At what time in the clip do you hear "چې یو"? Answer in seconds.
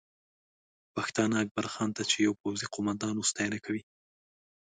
2.09-2.33